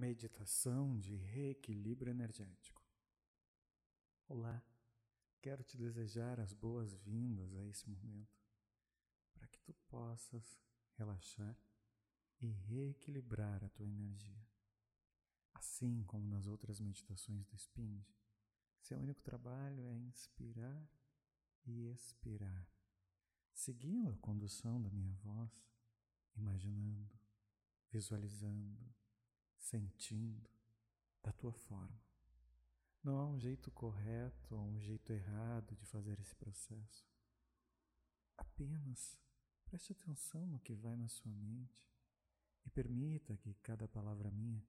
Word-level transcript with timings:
Meditação 0.00 0.98
de 0.98 1.14
reequilíbrio 1.14 2.10
energético. 2.10 2.82
Olá, 4.26 4.64
quero 5.42 5.62
te 5.62 5.76
desejar 5.76 6.40
as 6.40 6.54
boas-vindas 6.54 7.54
a 7.54 7.62
esse 7.66 7.86
momento, 7.86 8.40
para 9.34 9.46
que 9.46 9.60
tu 9.60 9.74
possas 9.90 10.58
relaxar 10.94 11.54
e 12.40 12.46
reequilibrar 12.46 13.62
a 13.62 13.68
tua 13.68 13.86
energia. 13.86 14.42
Assim 15.52 16.02
como 16.04 16.26
nas 16.26 16.46
outras 16.46 16.80
meditações 16.80 17.44
do 17.44 17.58
Spind, 17.58 18.02
seu 18.80 18.98
único 18.98 19.22
trabalho 19.22 19.86
é 19.86 19.98
inspirar 19.98 20.90
e 21.66 21.88
expirar, 21.88 22.66
seguindo 23.52 24.08
a 24.08 24.16
condução 24.16 24.80
da 24.80 24.88
minha 24.88 25.12
voz, 25.16 25.62
imaginando, 26.34 27.20
visualizando, 27.90 28.98
sentindo 29.60 30.50
da 31.22 31.32
tua 31.32 31.52
forma. 31.52 32.00
Não 33.02 33.18
há 33.18 33.26
um 33.26 33.38
jeito 33.38 33.70
correto 33.70 34.54
ou 34.54 34.66
um 34.66 34.80
jeito 34.80 35.12
errado 35.12 35.76
de 35.76 35.86
fazer 35.86 36.18
esse 36.18 36.34
processo. 36.34 37.06
Apenas 38.36 39.16
preste 39.64 39.92
atenção 39.92 40.46
no 40.46 40.58
que 40.58 40.74
vai 40.74 40.96
na 40.96 41.08
sua 41.08 41.32
mente 41.32 41.88
e 42.66 42.70
permita 42.70 43.36
que 43.36 43.54
cada 43.62 43.86
palavra 43.86 44.30
minha 44.30 44.66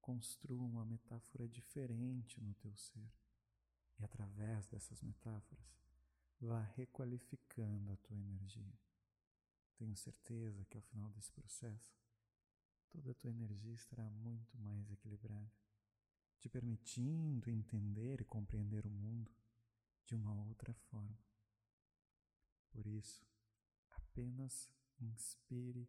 construa 0.00 0.64
uma 0.64 0.84
metáfora 0.84 1.46
diferente 1.48 2.40
no 2.40 2.54
teu 2.54 2.74
ser. 2.76 3.12
E 3.98 4.04
através 4.04 4.66
dessas 4.68 5.00
metáforas, 5.02 5.78
vá 6.40 6.62
requalificando 6.76 7.92
a 7.92 7.96
tua 7.98 8.16
energia. 8.16 8.78
Tenho 9.76 9.96
certeza 9.96 10.64
que 10.64 10.76
ao 10.76 10.82
final 10.82 11.10
desse 11.10 11.30
processo, 11.32 11.94
toda 12.90 13.12
a 13.12 13.14
tua 13.14 13.30
energia 13.30 13.74
estará 13.74 14.08
muito 14.10 14.58
mais 14.58 14.90
equilibrada, 14.90 15.52
te 16.38 16.48
permitindo 16.48 17.50
entender 17.50 18.20
e 18.20 18.24
compreender 18.24 18.86
o 18.86 18.90
mundo 18.90 19.30
de 20.06 20.14
uma 20.14 20.32
outra 20.32 20.74
forma. 20.74 21.18
Por 22.70 22.86
isso, 22.86 23.24
apenas 23.90 24.70
inspire 25.00 25.88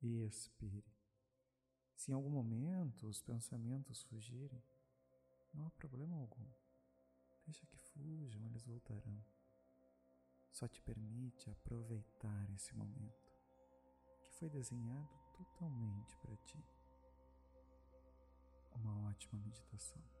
e 0.00 0.24
expire. 0.24 0.84
Se 1.94 2.10
em 2.10 2.14
algum 2.14 2.30
momento 2.30 3.08
os 3.08 3.20
pensamentos 3.20 4.02
fugirem, 4.02 4.62
não 5.52 5.66
há 5.66 5.70
problema 5.70 6.16
algum. 6.16 6.46
Deixa 7.44 7.66
que 7.66 7.78
fujam, 7.78 8.44
eles 8.46 8.64
voltarão. 8.64 9.24
Só 10.50 10.68
te 10.68 10.80
permite 10.82 11.50
aproveitar 11.50 12.50
esse 12.50 12.74
momento 12.74 13.32
que 14.22 14.32
foi 14.32 14.48
desenhado 14.48 15.17
totalmente 15.38 16.16
para 16.16 16.36
ti. 16.38 16.58
Uma 18.74 19.08
ótima 19.08 19.38
meditação. 19.40 20.17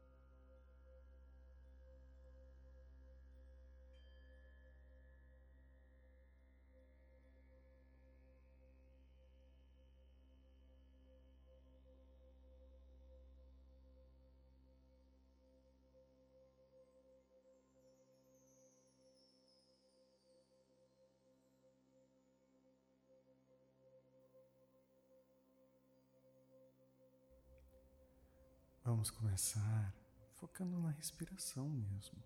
Vamos 28.88 29.10
começar 29.10 29.94
focando 30.36 30.80
na 30.80 30.90
respiração 30.92 31.68
mesmo. 31.68 32.24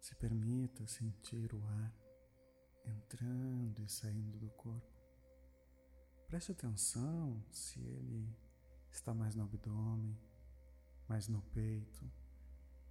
Se 0.00 0.14
permita 0.14 0.86
sentir 0.86 1.52
o 1.52 1.62
ar 1.62 1.94
entrando 2.86 3.82
e 3.82 3.86
saindo 3.86 4.38
do 4.38 4.48
corpo. 4.52 4.98
Preste 6.28 6.52
atenção 6.52 7.44
se 7.52 7.78
ele 7.78 8.34
está 8.90 9.12
mais 9.12 9.34
no 9.34 9.42
abdômen, 9.42 10.18
mais 11.06 11.28
no 11.28 11.42
peito. 11.42 12.10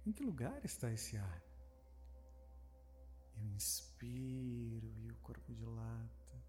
Em 0.06 0.12
que 0.12 0.22
lugar 0.22 0.64
está 0.64 0.92
esse 0.92 1.16
ar? 1.16 1.42
Eu 3.36 3.48
inspiro 3.48 4.94
e 5.00 5.10
o 5.10 5.16
corpo 5.16 5.52
dilata. 5.52 6.44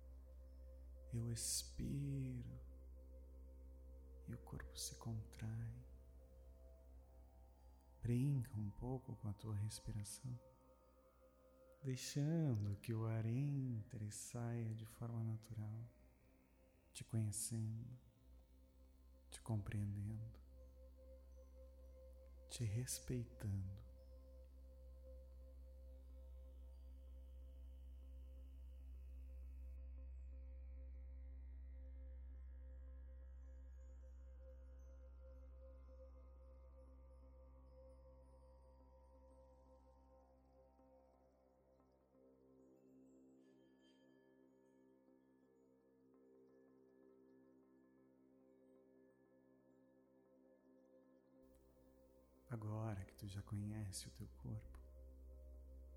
Eu 1.12 1.31
expiro 1.31 2.62
e 4.28 4.35
o 4.35 4.38
corpo 4.38 4.78
se 4.78 4.94
contrai. 4.97 5.91
Brinca 8.01 8.57
um 8.57 8.69
pouco 8.72 9.16
com 9.17 9.28
a 9.28 9.34
tua 9.34 9.56
respiração, 9.56 10.39
deixando 11.84 12.75
que 12.78 12.94
o 12.94 13.06
ar 13.06 13.25
entre 13.25 14.06
e 14.06 14.12
saia 14.12 14.73
de 14.73 14.85
forma 14.85 15.23
natural, 15.23 15.88
te 16.91 17.03
conhecendo, 17.03 17.88
te 19.29 19.39
compreendendo, 19.41 20.39
te 22.50 22.63
respeitando. 22.63 23.91
Agora 52.61 53.03
que 53.05 53.16
tu 53.16 53.27
já 53.27 53.41
conhece 53.41 54.07
o 54.07 54.11
teu 54.11 54.27
corpo, 54.38 54.79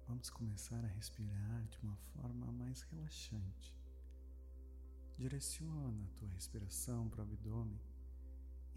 vamos 0.09 0.31
começar 0.31 0.83
a 0.83 0.89
respirar 0.89 1.63
de 1.67 1.79
uma 1.81 1.95
forma 1.95 2.51
mais 2.53 2.81
relaxante. 2.85 3.77
Direciona 5.19 6.07
a 6.07 6.19
tua 6.19 6.29
respiração 6.31 7.11
para 7.11 7.21
o 7.21 7.25
abdômen, 7.25 7.79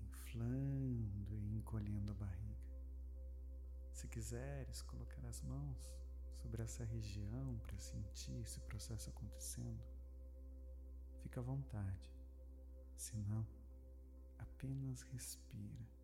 inflando 0.02 1.40
e 1.40 1.56
encolhendo 1.56 2.12
a 2.12 2.16
barriga. 2.16 2.58
Se 3.94 4.06
quiseres 4.10 4.82
colocar 4.82 5.26
as 5.26 5.42
mãos 5.42 5.90
sobre 6.42 6.64
essa 6.64 6.84
região 6.84 7.58
para 7.60 7.80
sentir 7.80 8.36
esse 8.42 8.60
processo 8.60 9.10
acontecendo, 9.12 9.82
fica 11.22 11.40
à 11.40 11.44
vontade. 11.44 12.14
Se 12.98 13.16
não, 13.16 13.48
apenas 14.40 15.04
respira 15.04 15.97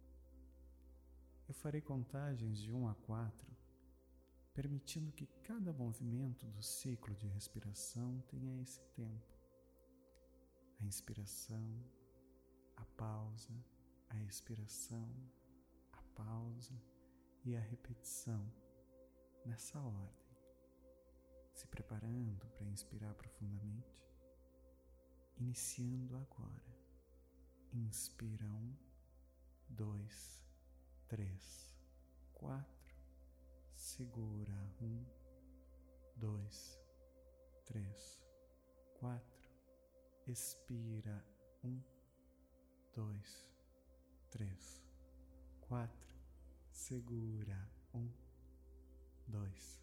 eu 1.53 1.55
farei 1.55 1.81
contagens 1.81 2.59
de 2.59 2.73
1 2.73 2.87
a 2.87 2.95
4, 2.95 3.47
permitindo 4.55 5.11
que 5.11 5.27
cada 5.43 5.71
movimento 5.71 6.47
do 6.47 6.63
ciclo 6.63 7.13
de 7.13 7.27
respiração 7.27 8.23
tenha 8.27 8.59
esse 8.59 8.81
tempo. 8.95 9.37
A 10.79 10.83
inspiração, 10.83 11.79
a 12.75 12.83
pausa, 12.97 13.53
a 14.09 14.19
expiração, 14.23 15.07
a 15.91 16.01
pausa 16.15 16.73
e 17.45 17.55
a 17.55 17.59
repetição 17.59 18.51
nessa 19.45 19.79
ordem. 19.79 20.35
Se 21.53 21.67
preparando 21.67 22.47
para 22.57 22.67
inspirar 22.67 23.13
profundamente, 23.13 24.03
iniciando 25.37 26.15
agora. 26.15 26.73
Inspira 27.71 28.45
um, 28.47 28.75
dois, 29.69 30.42
três, 31.13 31.77
quatro, 32.33 32.95
segura 33.75 34.51
um, 34.81 35.05
dois, 36.15 36.79
três, 37.65 38.19
quatro, 38.95 39.51
expira 40.25 41.23
um, 41.63 41.79
dois, 42.95 43.47
três, 44.31 44.83
quatro, 45.61 46.17
segura 46.71 47.69
um, 47.93 48.09
dois, 49.27 49.82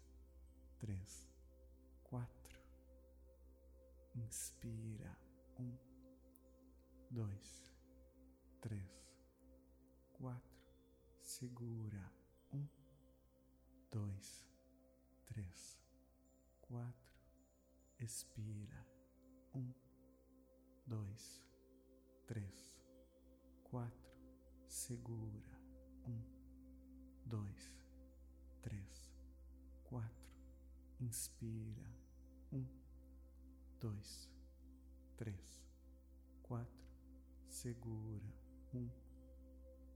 Inspira. 31.41 31.89
Um, 32.53 32.65
dois, 33.79 34.29
três, 35.17 35.65
quatro. 36.43 36.87
Segura. 37.47 38.31
Um, 38.75 38.87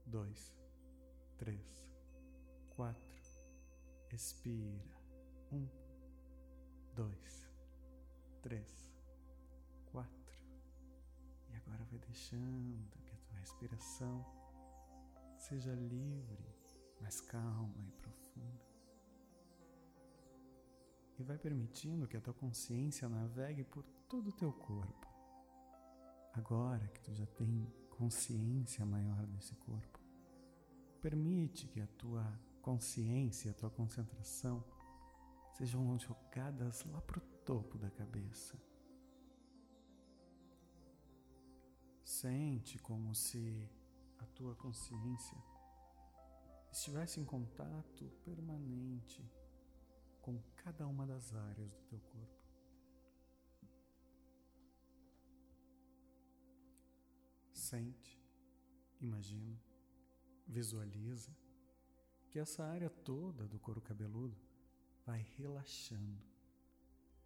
dois, 0.06 0.56
três, 1.38 1.88
quatro. 2.70 3.22
Expira. 4.12 4.98
Um, 5.52 5.68
dois, 6.96 7.48
três, 8.42 8.92
quatro. 9.92 10.34
E 11.48 11.54
agora 11.54 11.84
vai 11.84 11.98
deixando 12.00 12.98
que 13.04 13.14
a 13.14 13.18
tua 13.18 13.38
respiração 13.38 14.26
seja 15.38 15.72
livre, 15.74 16.56
mais 17.00 17.20
calma 17.20 17.84
e 17.86 17.92
profunda. 17.92 18.65
E 21.18 21.22
vai 21.22 21.38
permitindo 21.38 22.06
que 22.06 22.16
a 22.16 22.20
tua 22.20 22.34
consciência 22.34 23.08
navegue 23.08 23.64
por 23.64 23.82
todo 24.08 24.28
o 24.28 24.32
teu 24.32 24.52
corpo. 24.52 25.06
Agora 26.34 26.86
que 26.88 27.00
tu 27.00 27.14
já 27.14 27.24
tem 27.26 27.66
consciência 27.90 28.84
maior 28.84 29.26
desse 29.26 29.54
corpo, 29.56 29.98
permite 31.00 31.66
que 31.68 31.80
a 31.80 31.86
tua 31.86 32.38
consciência, 32.60 33.50
a 33.50 33.54
tua 33.54 33.70
concentração 33.70 34.62
sejam 35.56 35.98
jogadas 35.98 36.84
lá 36.84 37.00
para 37.00 37.18
o 37.18 37.22
topo 37.44 37.78
da 37.78 37.90
cabeça. 37.90 38.60
Sente 42.04 42.78
como 42.78 43.14
se 43.14 43.66
a 44.18 44.26
tua 44.26 44.54
consciência 44.54 45.36
estivesse 46.70 47.20
em 47.20 47.24
contato 47.24 48.04
permanente 48.22 49.24
com 50.26 50.42
cada 50.56 50.88
uma 50.88 51.06
das 51.06 51.32
áreas 51.32 51.70
do 51.70 51.84
teu 51.84 52.00
corpo. 52.00 52.34
Sente, 57.52 58.20
imagina, 59.00 59.56
visualiza 60.48 61.30
que 62.28 62.40
essa 62.40 62.64
área 62.64 62.90
toda 62.90 63.46
do 63.46 63.60
couro 63.60 63.80
cabeludo 63.80 64.36
vai 65.04 65.24
relaxando, 65.38 66.24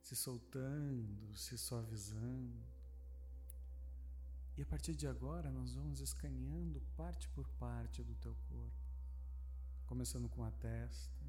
se 0.03 0.15
soltando, 0.15 1.35
se 1.35 1.57
suavizando. 1.57 2.63
E 4.59 4.63
a 4.63 4.67
partir 4.67 4.95
de 4.95 5.07
agora 5.07 5.51
nós 5.51 5.73
vamos 5.73 6.01
escaneando 6.01 6.83
parte 6.99 7.31
por 7.31 7.49
parte 7.53 8.05
do 8.05 8.15
teu 8.17 8.37
corpo, 8.47 8.93
começando 9.87 10.29
com 10.29 10.45
a 10.45 10.51
testa, 10.51 11.20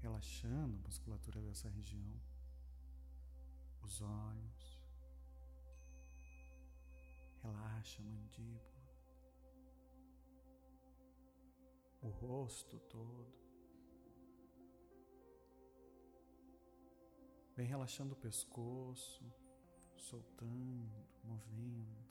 relaxando 0.00 0.76
a 0.76 0.86
musculatura 0.86 1.40
dessa 1.40 1.68
região, 1.68 2.20
os 3.82 4.00
olhos, 4.00 4.78
relaxa 7.42 8.02
a 8.02 8.04
mandíbula, 8.04 8.78
o 12.00 12.08
rosto 12.08 12.78
todo. 12.80 13.36
Vem 17.56 17.66
relaxando 17.66 18.14
o 18.14 18.16
pescoço, 18.16 19.24
soltando, 19.96 21.04
movendo, 21.24 22.06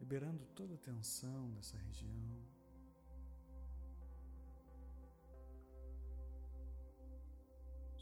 liberando 0.00 0.44
toda 0.46 0.74
a 0.74 0.78
tensão 0.78 1.52
dessa 1.52 1.76
região. 1.78 2.49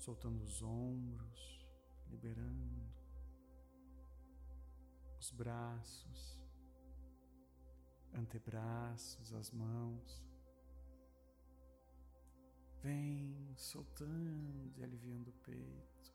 Soltando 0.08 0.42
os 0.42 0.62
ombros, 0.62 1.66
liberando 2.06 2.82
os 5.18 5.30
braços, 5.32 6.42
antebraços, 8.14 9.34
as 9.34 9.50
mãos. 9.50 10.24
Vem 12.80 13.52
soltando 13.54 14.72
e 14.78 14.82
aliviando 14.82 15.28
o 15.28 15.34
peito, 15.44 16.14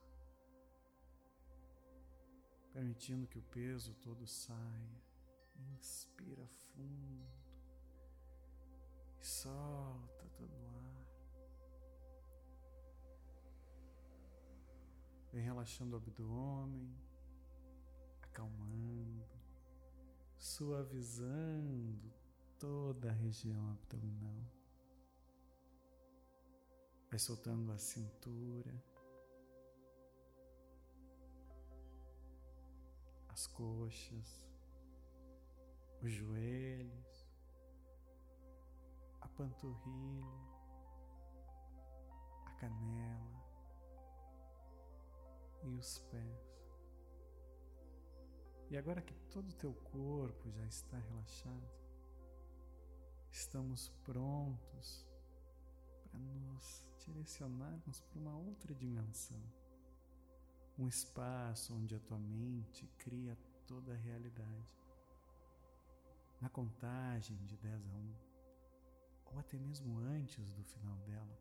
permitindo 2.72 3.28
que 3.28 3.38
o 3.38 3.44
peso 3.44 3.94
todo 4.02 4.26
saia. 4.26 5.04
Inspira 5.76 6.48
fundo 6.48 7.28
e 9.20 9.24
solta 9.24 10.28
todo 10.36 10.52
o 10.52 10.68
ar. 10.80 11.03
Vem 15.34 15.42
relaxando 15.42 15.96
o 15.96 15.98
abdômen, 15.98 16.96
acalmando, 18.22 19.36
suavizando 20.38 22.14
toda 22.60 23.10
a 23.10 23.14
região 23.14 23.72
abdominal. 23.72 24.46
Vai 27.10 27.18
soltando 27.18 27.72
a 27.72 27.80
cintura, 27.80 28.80
as 33.30 33.48
coxas, 33.48 34.48
os 36.00 36.12
joelhos, 36.12 37.28
a 39.20 39.28
panturrilha, 39.30 40.28
a 42.46 42.52
canela 42.60 43.33
e 45.64 45.70
os 45.76 46.00
pés. 46.12 46.54
E 48.70 48.78
agora 48.78 49.02
que 49.02 49.14
todo 49.30 49.50
o 49.50 49.56
teu 49.56 49.74
corpo 49.74 50.50
já 50.52 50.66
está 50.66 50.98
relaxado, 50.98 51.70
estamos 53.32 53.90
prontos 54.04 55.08
para 56.10 56.20
nos 56.20 56.86
direcionarmos 57.06 58.02
para 58.02 58.20
uma 58.20 58.38
outra 58.38 58.74
dimensão. 58.74 59.42
Um 60.78 60.88
espaço 60.88 61.76
onde 61.76 61.96
a 61.96 62.00
tua 62.00 62.18
mente 62.18 62.88
cria 62.98 63.38
toda 63.68 63.94
a 63.94 63.98
realidade. 63.98 64.68
Na 66.42 66.50
contagem 66.50 67.38
de 67.46 67.56
10 67.58 67.88
a 67.88 67.94
1, 67.94 68.16
ou 69.26 69.40
até 69.40 69.58
mesmo 69.58 69.98
antes 70.00 70.52
do 70.52 70.64
final 70.64 70.98
dela, 70.98 71.40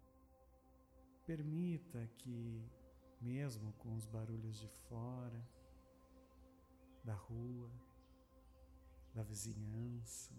permita 1.26 2.06
que, 2.18 2.64
mesmo 3.22 3.72
com 3.74 3.94
os 3.94 4.06
barulhos 4.06 4.58
de 4.58 4.68
fora, 4.88 5.40
da 7.04 7.14
rua, 7.14 7.70
da 9.14 9.22
vizinhança, 9.22 10.34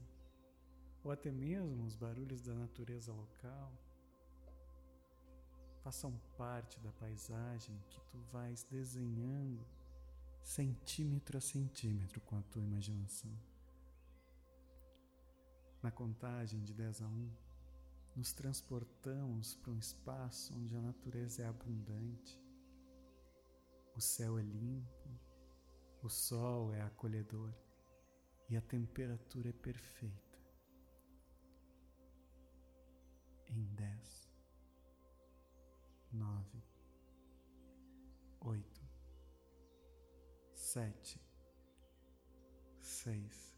ou 1.03 1.11
até 1.11 1.31
mesmo 1.31 1.83
os 1.85 1.95
barulhos 1.95 2.41
da 2.41 2.53
natureza 2.53 3.11
local, 3.11 3.71
façam 5.81 6.17
parte 6.37 6.79
da 6.79 6.91
paisagem 6.93 7.77
que 7.89 7.99
tu 8.05 8.17
vais 8.31 8.63
desenhando 8.63 9.65
centímetro 10.41 11.37
a 11.37 11.41
centímetro 11.41 12.21
com 12.21 12.37
a 12.37 12.41
tua 12.43 12.63
imaginação. 12.63 13.31
Na 15.81 15.91
contagem 15.91 16.63
de 16.63 16.73
10 16.73 17.01
a 17.01 17.07
1, 17.07 17.31
nos 18.15 18.31
transportamos 18.31 19.55
para 19.55 19.71
um 19.71 19.79
espaço 19.79 20.53
onde 20.55 20.75
a 20.75 20.81
natureza 20.81 21.41
é 21.41 21.45
abundante, 21.47 22.39
o 23.95 24.01
céu 24.01 24.39
é 24.39 24.41
limpo, 24.41 25.09
o 26.01 26.09
sol 26.09 26.73
é 26.73 26.81
acolhedor 26.81 27.53
e 28.49 28.57
a 28.57 28.61
temperatura 28.61 29.49
é 29.49 29.53
perfeita. 29.53 30.39
Em 33.47 33.63
10, 33.75 34.33
9, 36.11 36.63
8, 38.41 38.81
7, 40.53 41.21
6, 42.81 43.55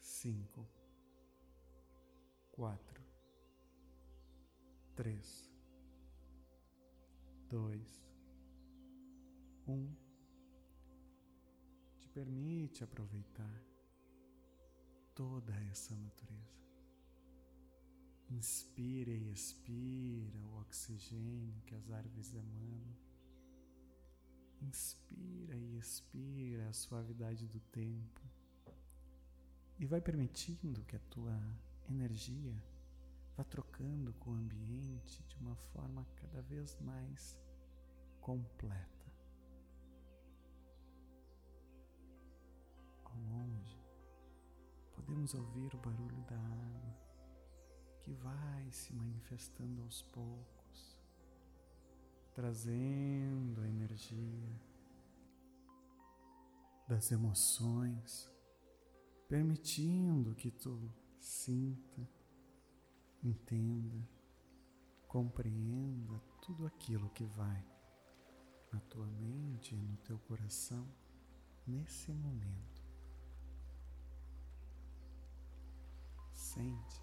5, 0.00 0.68
4, 2.52 3.02
3, 4.94 5.50
2, 9.66 9.68
1 9.68 10.06
permite 12.16 12.82
aproveitar 12.82 13.62
toda 15.14 15.54
essa 15.70 15.94
natureza. 15.94 16.64
Inspira 18.30 19.10
e 19.10 19.30
expira 19.30 20.38
o 20.38 20.60
oxigênio 20.60 21.60
que 21.66 21.74
as 21.74 21.90
árvores 21.90 22.32
emanam. 22.32 22.96
Inspira 24.62 25.58
e 25.58 25.76
expira 25.76 26.70
a 26.70 26.72
suavidade 26.72 27.46
do 27.46 27.60
tempo. 27.60 28.22
E 29.78 29.84
vai 29.84 30.00
permitindo 30.00 30.86
que 30.86 30.96
a 30.96 31.00
tua 31.10 31.38
energia 31.86 32.56
vá 33.36 33.44
trocando 33.44 34.14
com 34.14 34.30
o 34.30 34.36
ambiente 34.36 35.22
de 35.24 35.36
uma 35.36 35.54
forma 35.54 36.06
cada 36.16 36.40
vez 36.40 36.80
mais 36.80 37.36
completa. 38.22 38.95
Longe, 43.36 43.78
podemos 44.94 45.34
ouvir 45.34 45.74
o 45.74 45.78
barulho 45.78 46.22
da 46.22 46.36
água 46.36 46.96
que 48.00 48.12
vai 48.12 48.70
se 48.70 48.92
manifestando 48.92 49.82
aos 49.82 50.02
poucos, 50.02 50.98
trazendo 52.34 53.60
a 53.60 53.68
energia 53.68 54.60
das 56.88 57.10
emoções, 57.10 58.30
permitindo 59.28 60.34
que 60.34 60.50
tu 60.50 60.92
sinta, 61.18 62.08
entenda, 63.22 64.08
compreenda 65.08 66.20
tudo 66.40 66.66
aquilo 66.66 67.10
que 67.10 67.24
vai 67.24 67.64
na 68.72 68.80
tua 68.80 69.06
mente 69.06 69.74
e 69.74 69.78
no 69.78 69.96
teu 69.98 70.18
coração 70.20 70.86
nesse 71.66 72.12
momento. 72.12 72.75
Sente 76.56 77.02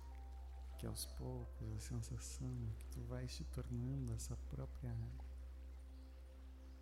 que 0.80 0.88
aos 0.88 1.06
poucos 1.06 1.72
a 1.76 1.80
sensação 1.80 2.68
é 2.72 2.74
que 2.74 2.88
tu 2.88 3.02
vais 3.04 3.32
te 3.36 3.44
tornando 3.46 4.12
essa 4.14 4.36
própria 4.50 4.92
água. 4.92 5.26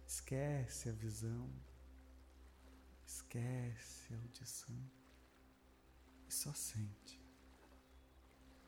Esquece 0.07 0.87
a 0.87 0.93
visão, 0.93 1.49
esquece 3.05 4.13
a 4.13 4.17
audição 4.17 4.89
e 6.29 6.33
só 6.33 6.53
sente. 6.53 7.21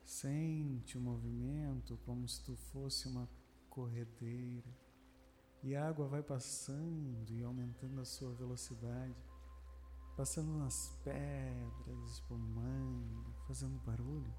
Sente 0.03 0.97
o 0.97 1.01
movimento 1.01 1.97
como 2.05 2.27
se 2.27 2.43
tu 2.43 2.57
fosse 2.57 3.07
uma 3.07 3.29
corredeira 3.69 4.77
e 5.63 5.77
a 5.77 5.87
água 5.87 6.09
vai 6.09 6.21
passando 6.21 7.31
e 7.31 7.41
aumentando 7.41 8.01
a 8.01 8.05
sua 8.05 8.33
velocidade, 8.33 9.15
passando 10.15 10.51
nas 10.57 10.89
pedras, 11.03 12.11
espumando, 12.11 13.33
fazendo 13.47 13.79
barulho. 13.79 14.33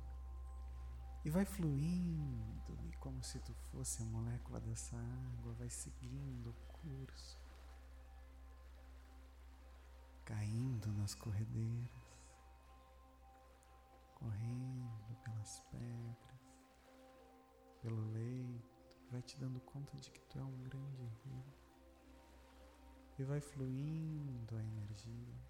E 1.24 1.30
vai 1.30 1.44
fluindo, 1.44 2.78
e 2.84 2.92
como 2.98 3.22
se 3.22 3.38
tu 3.40 3.54
fosse 3.70 4.02
a 4.02 4.06
molécula 4.06 4.60
dessa 4.60 4.96
água, 4.96 5.54
vai 5.54 5.70
seguindo 5.70 6.50
o 6.50 6.54
curso, 6.80 7.38
caindo 10.24 10.92
nas 10.92 11.14
corredeiras, 11.14 11.90
correndo 14.14 15.16
pelas 15.24 15.60
pedras, 15.70 16.40
pelo 17.80 18.10
leito. 18.12 18.74
Vai 19.10 19.22
te 19.22 19.38
dando 19.38 19.60
conta 19.60 19.96
de 19.96 20.10
que 20.10 20.20
tu 20.22 20.38
é 20.38 20.44
um 20.44 20.62
grande 20.62 21.04
rio. 21.24 21.44
E 23.16 23.22
vai 23.22 23.40
fluindo 23.40 24.56
a 24.56 24.62
energia, 24.62 25.40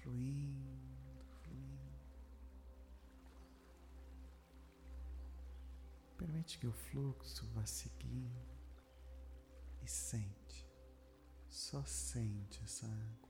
fluindo, 0.00 0.78
fluindo. 1.42 1.98
Permite 6.16 6.58
que 6.58 6.66
o 6.66 6.72
fluxo 6.72 7.46
vá 7.54 7.64
seguindo 7.66 8.58
e 9.82 9.88
sente, 9.88 10.68
só 11.48 11.84
sente 11.84 12.62
essa 12.64 12.86
água. 12.86 13.27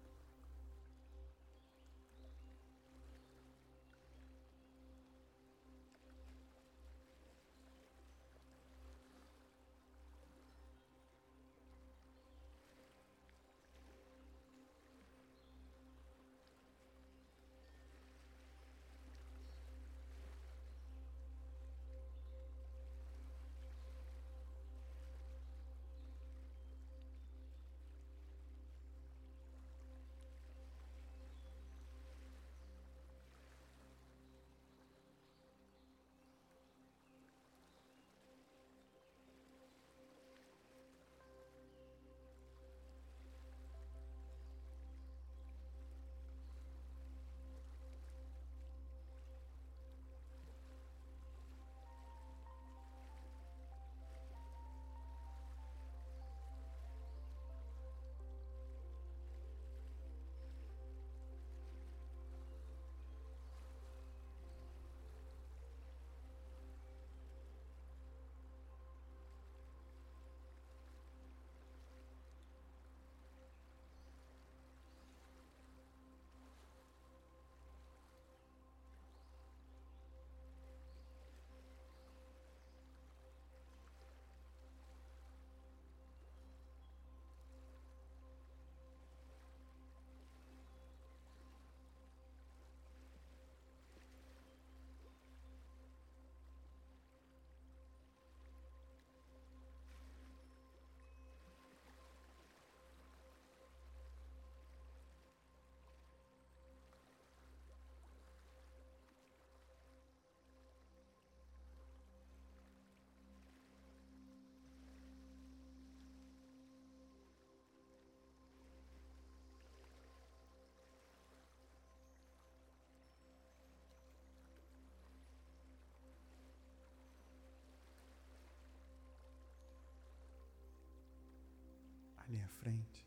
Frente, 132.60 133.06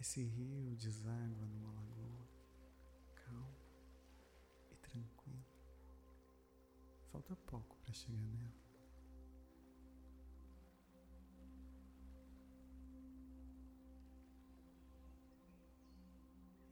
esse 0.00 0.22
rio 0.22 0.74
deságua 0.76 1.46
numa 1.46 1.72
lagoa, 1.72 2.26
calmo 3.14 3.54
e 4.70 4.76
tranquilo. 4.76 5.44
Falta 7.12 7.36
pouco 7.36 7.76
para 7.76 7.92
chegar 7.92 8.22
nela. 8.22 8.60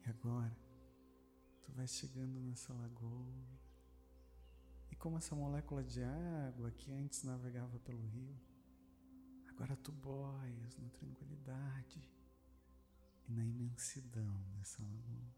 E 0.06 0.08
agora, 0.08 0.56
tu 1.62 1.72
vais 1.72 1.90
chegando 1.90 2.40
nessa 2.40 2.72
lagoa. 2.72 3.58
E 4.90 4.96
como 4.96 5.18
essa 5.18 5.34
molécula 5.34 5.84
de 5.84 6.02
água 6.02 6.70
que 6.70 6.90
antes 6.92 7.24
navegava 7.24 7.78
pelo 7.80 8.06
rio, 8.06 8.47
Agora 9.58 9.74
tu 9.78 9.90
boias 9.90 10.76
na 10.76 10.88
tranquilidade 10.90 12.00
e 13.26 13.32
na 13.32 13.44
imensidão 13.44 14.40
dessa 14.52 14.80
lagoa. 14.80 15.34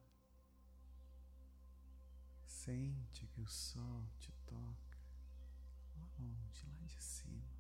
Sente 2.45 3.27
que 3.29 3.41
o 3.41 3.49
sol 3.49 4.07
te 4.19 4.31
toca 4.45 4.99
lá 5.97 6.07
longe, 6.19 6.67
lá 6.67 6.87
de 6.87 7.03
cima. 7.03 7.57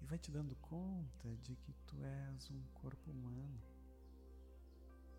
E 0.00 0.06
vai 0.06 0.18
te 0.18 0.28
dando 0.28 0.56
conta 0.56 1.36
de 1.36 1.54
que 1.54 1.72
tu 1.86 2.02
és 2.02 2.50
um 2.50 2.60
corpo 2.74 3.12
humano 3.12 3.62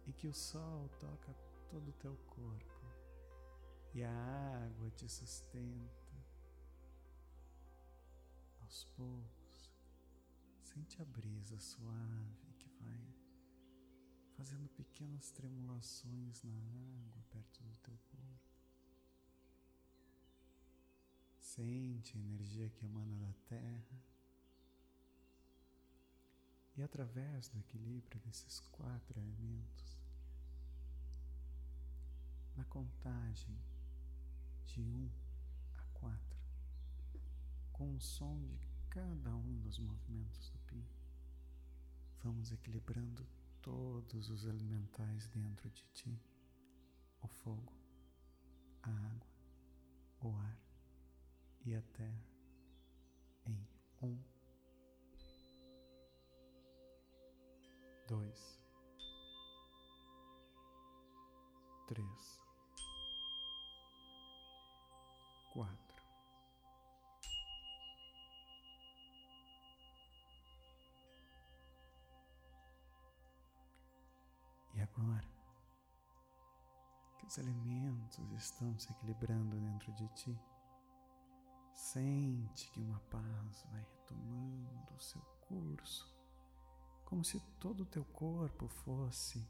e 0.06 0.12
que 0.12 0.28
o 0.28 0.34
sol 0.34 0.90
toca 1.00 1.34
todo 1.70 1.88
o 1.88 1.94
teu 1.94 2.18
corpo 2.28 2.86
e 3.94 4.04
a 4.04 4.66
água 4.66 4.92
te 4.92 5.08
sustenta 5.08 6.26
aos 8.60 8.84
poucos. 8.98 9.41
Sente 10.74 11.02
a 11.02 11.06
brisa 11.06 11.60
suave 11.60 12.54
que 12.58 12.70
vai 12.80 13.14
fazendo 14.38 14.70
pequenas 14.70 15.30
tremulações 15.32 16.42
na 16.44 16.56
água 17.04 17.22
perto 17.30 17.62
do 17.62 17.78
teu 17.80 17.98
corpo. 18.10 18.50
Sente 21.38 22.16
a 22.16 22.20
energia 22.22 22.70
que 22.70 22.86
emana 22.86 23.14
da 23.18 23.34
terra. 23.50 24.02
E 26.78 26.82
através 26.82 27.50
do 27.50 27.60
equilíbrio 27.60 28.22
desses 28.22 28.62
quatro 28.62 29.20
elementos, 29.20 30.00
na 32.56 32.64
contagem 32.64 33.60
de 34.68 34.82
um 34.82 35.12
a 35.76 35.84
quatro, 35.94 36.40
com 37.74 37.94
o 37.94 38.00
som 38.00 38.56
de 38.56 38.72
cada 38.90 39.36
um 39.36 39.60
dos 39.60 39.80
movimentos 39.80 40.50
do 40.50 40.61
vamos 42.24 42.52
equilibrando 42.52 43.28
todos 43.62 44.30
os 44.30 44.46
elementais 44.46 45.28
dentro 45.28 45.70
de 45.70 45.84
ti: 45.94 46.22
o 47.22 47.28
fogo, 47.28 47.74
a 48.84 48.90
água, 48.90 49.30
o 50.22 50.36
ar 50.36 50.60
e 51.66 51.76
a 51.76 51.82
terra 51.82 52.31
agora 75.02 75.28
que 77.18 77.26
os 77.26 77.38
elementos 77.38 78.32
estão 78.34 78.78
se 78.78 78.92
equilibrando 78.92 79.60
dentro 79.60 79.92
de 79.94 80.08
ti, 80.10 80.40
sente 81.74 82.70
que 82.72 82.80
uma 82.80 83.00
paz 83.00 83.66
vai 83.72 83.82
retomando 83.82 84.94
o 84.96 85.00
seu 85.00 85.22
curso, 85.42 86.16
como 87.06 87.24
se 87.24 87.40
todo 87.60 87.82
o 87.82 87.86
teu 87.86 88.06
corpo 88.06 88.68
fosse 88.68 89.48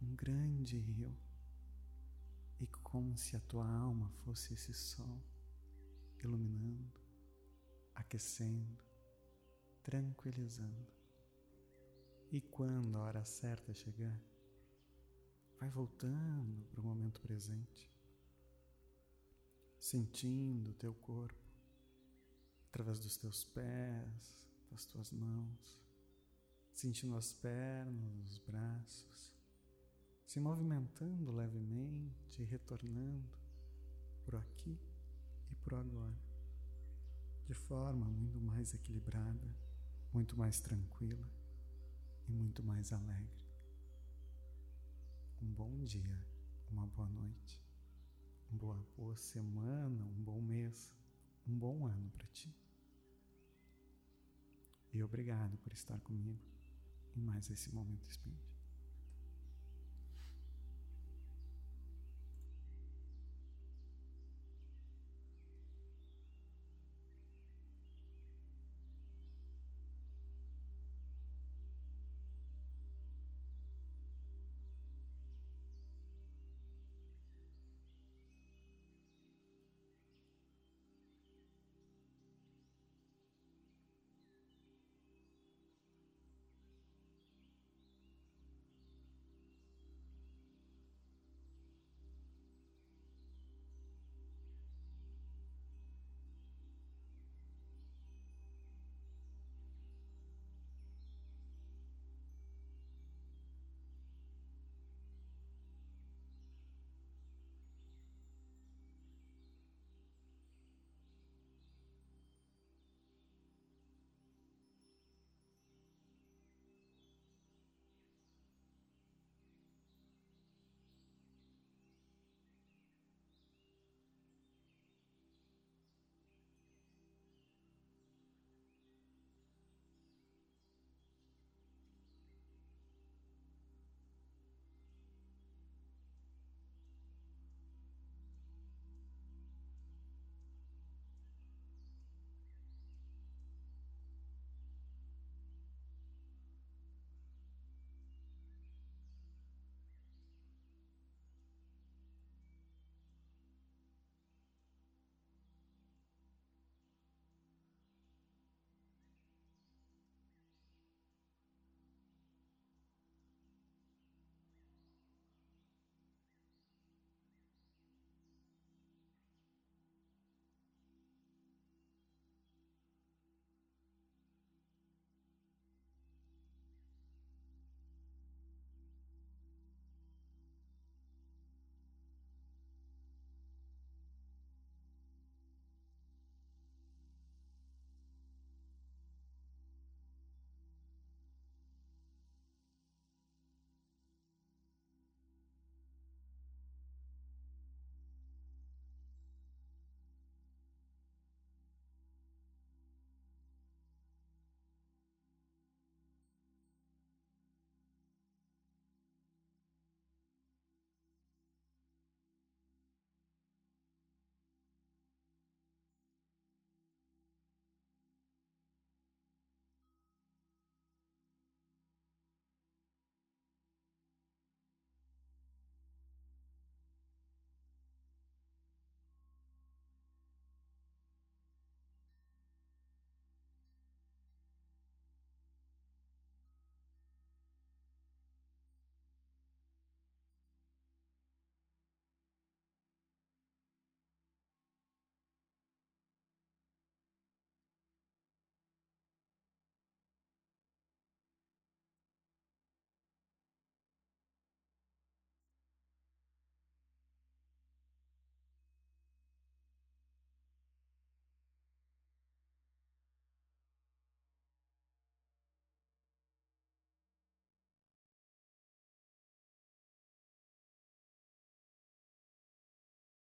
um 0.00 0.14
grande 0.14 0.78
rio 0.78 1.16
e 2.60 2.66
como 2.66 3.16
se 3.16 3.36
a 3.36 3.40
tua 3.40 3.66
alma 3.66 4.08
fosse 4.24 4.54
esse 4.54 4.72
sol 4.72 5.20
iluminando, 6.22 7.00
aquecendo, 7.94 8.84
tranquilizando. 9.82 10.86
E 12.30 12.40
quando 12.40 12.96
a 12.96 13.00
hora 13.00 13.24
certa 13.24 13.74
chegar, 13.74 14.29
vai 15.60 15.68
voltando 15.68 16.64
para 16.70 16.80
o 16.80 16.84
momento 16.84 17.20
presente, 17.20 17.92
sentindo 19.78 20.70
o 20.70 20.74
teu 20.74 20.94
corpo 20.94 21.38
através 22.68 22.98
dos 22.98 23.18
teus 23.18 23.44
pés, 23.44 24.42
das 24.70 24.86
tuas 24.86 25.12
mãos, 25.12 25.78
sentindo 26.72 27.14
as 27.14 27.34
pernas, 27.34 28.24
os 28.30 28.38
braços, 28.38 29.34
se 30.24 30.40
movimentando 30.40 31.30
levemente, 31.30 32.42
retornando 32.44 33.36
por 34.24 34.36
aqui 34.36 34.78
e 35.50 35.54
por 35.56 35.74
agora, 35.74 36.16
de 37.44 37.52
forma 37.52 38.06
muito 38.06 38.40
mais 38.40 38.72
equilibrada, 38.72 39.54
muito 40.10 40.38
mais 40.38 40.58
tranquila 40.58 41.28
e 42.26 42.32
muito 42.32 42.62
mais 42.62 42.92
alegre. 42.92 43.39
Um 45.42 45.52
bom 45.54 45.82
dia, 45.84 46.22
uma 46.70 46.86
boa 46.86 47.08
noite, 47.08 47.62
uma 48.50 48.58
boa, 48.58 48.86
boa 48.94 49.16
semana, 49.16 50.04
um 50.04 50.22
bom 50.22 50.38
mês, 50.38 50.94
um 51.46 51.58
bom 51.58 51.86
ano 51.86 52.10
para 52.10 52.26
ti. 52.26 52.54
E 54.92 55.02
obrigado 55.02 55.56
por 55.56 55.72
estar 55.72 55.98
comigo 56.00 56.44
em 57.16 57.22
mais 57.22 57.48
esse 57.48 57.72
momento 57.74 58.06
espírita. 58.06 58.49